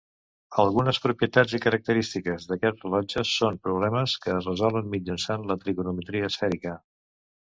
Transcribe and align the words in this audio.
Algunes 0.61 0.99
propietats 1.03 1.51
i 1.57 1.59
característiques 1.65 2.47
d'aquests 2.51 2.85
rellotges 2.87 3.35
són 3.41 3.61
problemes 3.67 4.17
que 4.25 4.35
es 4.39 4.49
resolen 4.53 4.89
mitjançant 4.95 5.47
la 5.53 5.59
trigonometria 5.67 6.33
esfèrica. 6.33 6.75